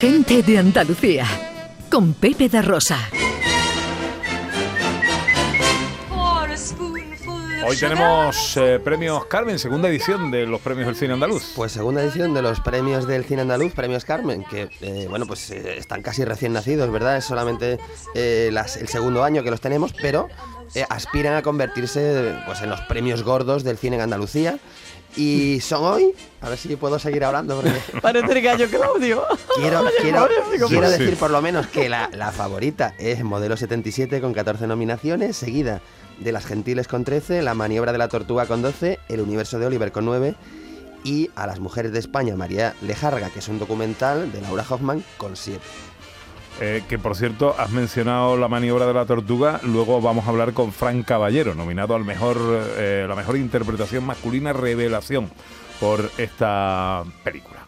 [0.00, 1.26] Gente de Andalucía,
[1.90, 2.96] con Pepe da Rosa.
[7.66, 11.52] Hoy tenemos eh, premios Carmen, segunda edición de los premios del cine andaluz.
[11.56, 15.50] Pues segunda edición de los premios del cine andaluz, premios Carmen, que eh, bueno, pues
[15.50, 17.16] eh, están casi recién nacidos, ¿verdad?
[17.16, 17.80] Es solamente
[18.14, 20.28] eh, las- el segundo año que los tenemos, pero
[20.74, 24.58] eh, aspiran a convertirse pues, en los premios gordos del cine en Andalucía.
[25.16, 26.12] Y son hoy,
[26.42, 29.24] a ver si puedo seguir hablando, porque Parece el gallo Claudio.
[29.56, 30.28] quiero, quiero,
[30.68, 35.36] quiero decir por lo menos que la, la favorita es Modelo 77 con 14 nominaciones,
[35.36, 35.80] seguida
[36.18, 39.66] de Las Gentiles con 13, La Maniobra de la Tortuga con 12, El Universo de
[39.66, 40.34] Oliver con 9
[41.04, 45.04] y A las Mujeres de España, María Lejarga, que es un documental de Laura Hoffman
[45.16, 45.60] con 7.
[46.60, 49.60] Eh, que por cierto, has mencionado la maniobra de la tortuga.
[49.62, 52.36] Luego vamos a hablar con Frank Caballero, nominado al mejor,
[52.76, 55.30] eh, la mejor interpretación masculina revelación
[55.78, 57.67] por esta película.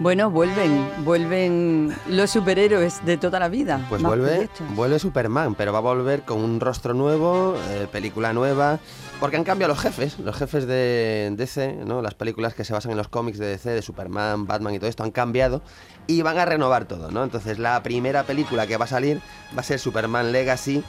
[0.00, 3.84] Bueno, vuelven, vuelven los superhéroes de toda la vida.
[3.90, 8.78] Pues vuelve, vuelve Superman, pero va a volver con un rostro nuevo, eh, película nueva,
[9.20, 12.00] porque han cambiado los jefes, los jefes de DC, ¿no?
[12.00, 14.88] las películas que se basan en los cómics de DC, de Superman, Batman y todo
[14.88, 15.60] esto, han cambiado
[16.06, 17.22] y van a renovar todo, ¿no?
[17.22, 19.20] Entonces la primera película que va a salir
[19.54, 20.82] va a ser Superman Legacy,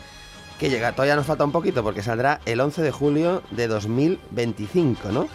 [0.58, 5.09] que llega, todavía nos falta un poquito porque saldrá el 11 de julio de 2025,
[5.12, 5.28] ¿no?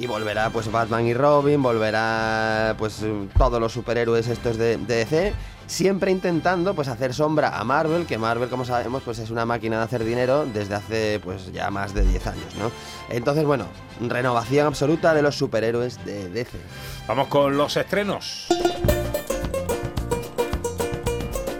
[0.00, 3.04] Y volverá pues Batman y Robin, volverá pues
[3.36, 5.34] todos los superhéroes estos de, de DC,
[5.66, 9.76] siempre intentando pues hacer sombra a Marvel, que Marvel como sabemos pues es una máquina
[9.76, 12.70] de hacer dinero desde hace pues ya más de 10 años, ¿no?
[13.10, 13.66] Entonces bueno,
[14.00, 16.56] renovación absoluta de los superhéroes de DC.
[17.06, 18.46] Vamos con los estrenos.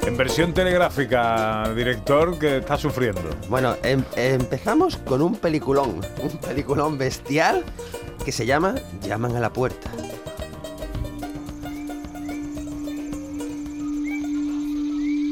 [0.07, 3.23] En versión telegráfica, director que está sufriendo.
[3.49, 7.65] Bueno, em- empezamos con un peliculón, un peliculón bestial
[8.25, 9.91] que se llama Llaman a la puerta.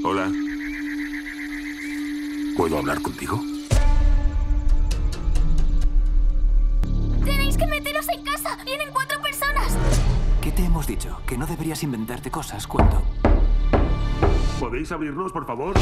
[0.05, 0.33] Hola.
[2.57, 3.41] ¿Puedo hablar contigo?
[7.25, 8.57] Tenéis que meteros en casa.
[8.65, 9.77] Vienen cuatro personas.
[10.41, 11.21] ¿Qué te hemos dicho?
[11.27, 13.03] Que no deberías inventarte cosas cuando...
[14.61, 15.75] ¿Podéis abrirnos, por favor?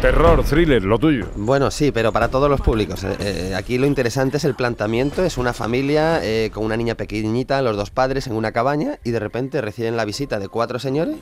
[0.00, 1.26] Terror, thriller, lo tuyo.
[1.36, 3.04] Bueno, sí, pero para todos los públicos.
[3.04, 5.22] Eh, eh, aquí lo interesante es el planteamiento.
[5.24, 9.10] Es una familia eh, con una niña pequeñita, los dos padres en una cabaña y
[9.12, 11.18] de repente reciben la visita de cuatro señores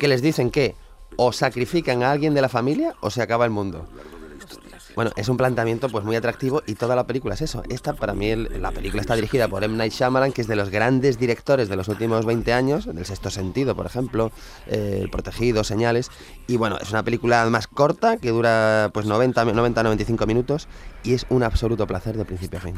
[0.00, 0.74] que les dicen que
[1.16, 3.86] o sacrifican a alguien de la familia o se acaba el mundo.
[4.94, 7.62] Bueno, es un planteamiento pues muy atractivo y toda la película es eso.
[7.70, 9.76] Esta, para mí, el- la película está dirigida por M.
[9.76, 13.30] Night Shyamalan, que es de los grandes directores de los últimos 20 años, del Sexto
[13.30, 14.30] Sentido, por ejemplo,
[14.66, 16.10] eh, El Protegido, Señales.
[16.46, 20.68] Y bueno, es una película más corta, que dura pues 90-95 minutos
[21.02, 22.74] y es un absoluto placer de principio a fin.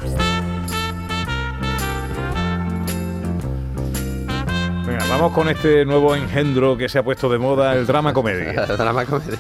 [4.87, 8.53] Venga, vamos con este nuevo engendro que se ha puesto de moda, el drama comedia.
[8.67, 9.39] Drama comedia.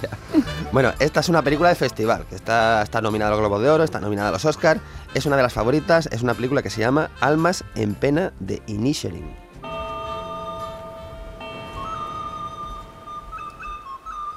[0.74, 3.70] Bueno, esta es una película de festival, que está, está nominada a los Globos de
[3.70, 4.80] Oro, está nominada a los Oscar,
[5.14, 8.60] es una de las favoritas, es una película que se llama Almas en pena de
[8.66, 9.36] Inisherin.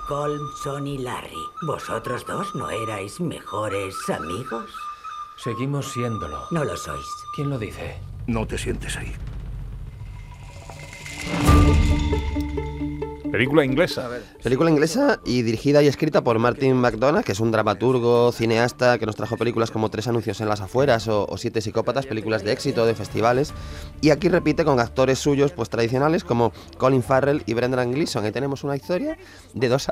[0.07, 4.69] Colmson y Larry, ¿vosotros dos no erais mejores amigos?
[5.43, 6.43] Seguimos siéndolo.
[6.51, 7.07] No lo sois.
[7.35, 7.99] ¿Quién lo dice?
[8.27, 9.11] No te sientes ahí.
[13.37, 14.09] Película inglesa.
[14.41, 19.05] Película inglesa y dirigida y escrita por Martin McDonagh, que es un dramaturgo, cineasta que
[19.05, 22.51] nos trajo películas como Tres anuncios en las afueras o, o Siete psicópatas, películas de
[22.51, 23.53] éxito, de festivales.
[24.01, 28.25] Y aquí repite con actores suyos pues tradicionales como Colin Farrell y Brendan Gleeson.
[28.25, 29.19] Ahí tenemos una historia
[29.53, 29.87] de dos...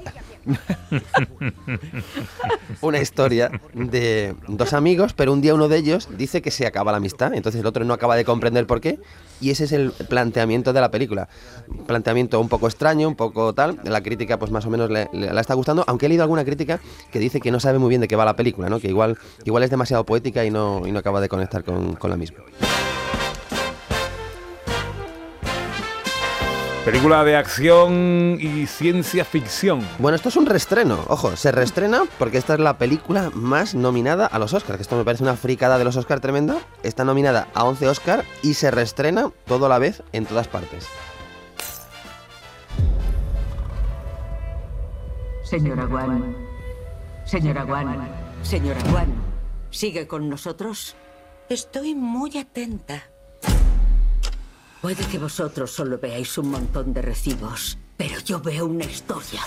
[2.81, 6.91] una historia de dos amigos, pero un día uno de ellos dice que se acaba
[6.91, 8.97] la amistad, entonces el otro no acaba de comprender por qué,
[9.41, 11.27] y ese es el planteamiento de la película.
[11.87, 15.33] Planteamiento un poco extraño, un poco tal, la crítica pues más o menos le, le-
[15.33, 16.79] la está gustando, aunque he leído alguna crítica
[17.11, 18.79] que dice que no sabe muy bien de qué va la película, ¿no?
[18.79, 22.09] que igual, igual es demasiado poética y no, y no acaba de conectar con, con
[22.09, 22.39] la misma.
[26.85, 29.81] Película de acción y ciencia ficción.
[29.97, 34.27] Bueno, esto es un reestreno, ojo, se reestrena porque esta es la película más nominada
[34.27, 36.59] a los Oscars, que esto me parece una fricada de los Oscars tremenda.
[36.83, 40.87] Está nominada a 11 Oscar y se reestrena todo a la vez en todas partes.
[45.43, 46.35] Señora Wan.
[47.25, 48.07] Señora Wan.
[48.43, 49.11] Señora Wan.
[49.71, 50.95] ¿Sigue con nosotros?
[51.49, 53.09] Estoy muy atenta.
[54.85, 59.41] Puede que vosotros solo veáis un montón de recibos, pero yo veo una historia.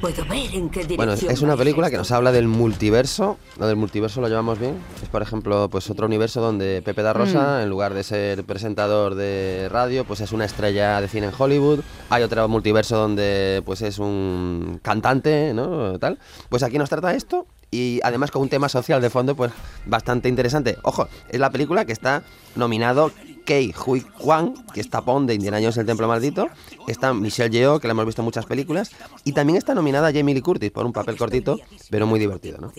[0.00, 0.96] Puedo ver en qué dirección.
[0.96, 1.92] Bueno, es- una película esto.
[1.92, 3.38] que nos habla del multiverso.
[3.56, 4.76] Lo del multiverso lo llevamos bien.
[5.00, 9.14] Es, por ejemplo, pues otro universo donde Pepe da Rosa, en lugar de ser presentador
[9.14, 11.82] de radio, pues es una estrella de cine en Hollywood.
[12.10, 15.96] Hay otro multiverso donde pues es un cantante, ¿no?
[16.00, 16.18] Tal.
[16.48, 19.52] Pues aquí nos trata esto y además con un tema social de fondo, pues
[19.86, 20.76] bastante interesante.
[20.82, 22.22] Ojo, es la película que está
[22.56, 23.12] nominado
[23.48, 26.50] Kei Hui Kwan, que es tapón de Indiana Jones el Templo Maldito.
[26.86, 28.90] Está Michelle Yeoh, que la hemos visto en muchas películas.
[29.24, 31.58] Y también está nominada Jamie Lee Curtis por un papel cortito,
[31.88, 32.70] pero muy divertido, ¿no?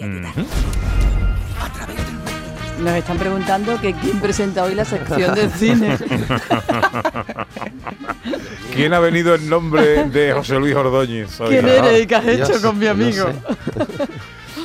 [2.83, 5.98] Nos están preguntando que quién presenta hoy la sección de cine.
[8.75, 11.39] ¿Quién ha venido en nombre de José Luis Ordóñez?
[11.42, 11.50] hoy?
[11.50, 13.25] ¿Quién eres y qué has Dios, hecho con mi no amigo?
[13.25, 13.33] sé.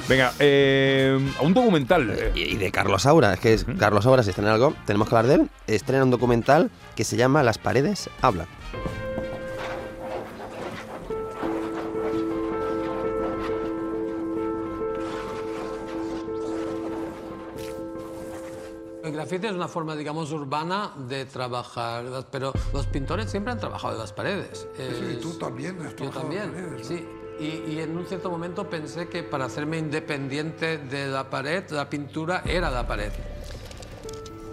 [0.08, 2.32] Venga, eh, un documental.
[2.34, 5.16] Y y de Carlos Saura, es que es, Carlos Saura, si estrena algo, tenemos que
[5.16, 5.50] hablar de él.
[5.66, 8.46] Estrena un documental que se llama Las paredes hablan.
[19.02, 23.92] El grafiti es una forma, digamos, urbana de trabajar, pero los pintores siempre han trabajado
[23.94, 24.66] en las paredes.
[24.76, 26.96] Sí, Es- tú también has Yo trabajado también, paredes, ¿no?
[26.96, 27.06] sí.
[27.40, 32.42] Y, en un cierto momento pensé que para hacerme independiente de la pared, la pintura
[32.46, 33.10] era la pared.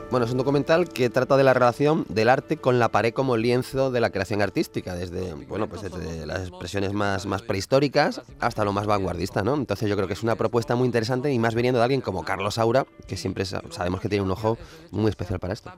[0.10, 3.38] Bueno, es un documental que trata de la relación del arte con la pared como
[3.38, 8.74] lienzo de la creación artística, desde, bueno, pues desde las expresiones más, prehistóricas hasta lo
[8.74, 9.54] más vanguardista, ¿no?
[9.54, 12.26] Entonces yo creo que es una propuesta muy interesante y más viniendo de alguien como
[12.26, 14.58] Carlos Saura, que siempre sa- sabemos que tiene un ojo
[14.90, 15.72] muy especial para esto.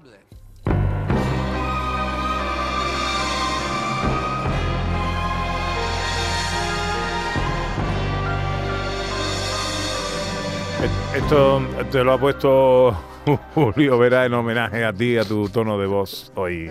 [11.16, 12.98] Esto te lo ha puesto
[13.56, 16.70] Julio Vera en homenaje a ti, a tu tono de voz hoy.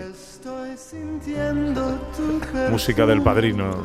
[2.69, 3.83] Música del padrino.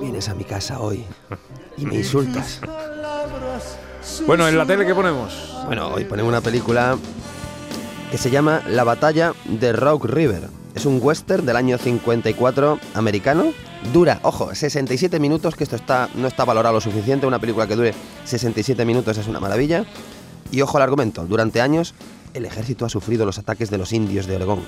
[0.00, 1.04] Vienes a mi casa hoy
[1.76, 2.60] y me insultas.
[4.26, 5.62] Bueno, en la tele, ¿qué ponemos?
[5.66, 6.96] Bueno, hoy ponemos una película
[8.10, 10.61] que se llama La batalla de Rock River.
[10.74, 13.52] Es un western del año 54 americano.
[13.92, 17.26] Dura, ojo, 67 minutos, que esto está, no está valorado lo suficiente.
[17.26, 19.84] Una película que dure 67 minutos es una maravilla.
[20.50, 21.94] Y ojo al argumento, durante años
[22.34, 24.60] el ejército ha sufrido los ataques de los indios de Oregón.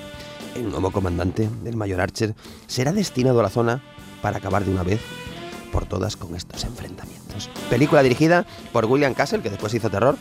[0.54, 2.34] El nuevo comandante, el mayor Archer,
[2.66, 3.82] será destinado a la zona
[4.22, 5.00] para acabar de una vez
[5.72, 7.50] por todas con estos enfrentamientos.
[7.68, 10.16] Película dirigida por William Castle, que después hizo terror,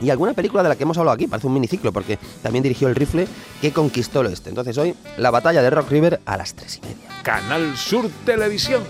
[0.00, 2.88] y alguna película de la que hemos hablado aquí, parece un miniciclo, porque también dirigió
[2.88, 3.26] El Rifle,
[3.60, 4.50] que conquistó el oeste.
[4.50, 7.22] Entonces hoy, la batalla de Rock River a las tres y media.
[7.22, 8.82] Canal Sur Televisión.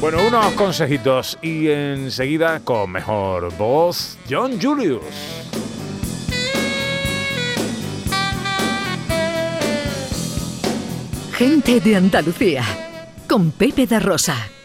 [0.00, 5.02] Bueno, unos consejitos y enseguida con mejor voz, John Julius.
[11.32, 12.62] Gente de Andalucía.
[13.28, 14.55] Con Pepe da Rosa.